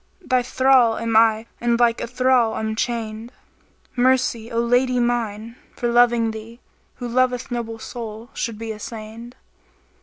* 0.15 0.19
Thy 0.31 0.41
thrall 0.41 0.97
am 0.97 1.15
I 1.15 1.45
and 1.59 1.79
like 1.79 2.01
a 2.01 2.07
thrall 2.07 2.55
I'm 2.55 2.75
chainčd: 2.75 3.29
Mercy, 3.95 4.51
O 4.51 4.59
lady 4.59 4.99
mine, 4.99 5.57
for 5.75 5.89
loving 5.91 6.31
thee! 6.31 6.59
* 6.77 6.95
Who 6.95 7.07
loveth 7.07 7.51
noble 7.51 7.77
soul 7.77 8.31
should 8.33 8.57
be 8.57 8.69
assainčd." 8.71 9.33